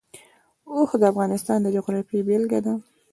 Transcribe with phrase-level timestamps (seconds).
[0.73, 2.73] اوښ د افغانستان د جغرافیې بېلګه ده.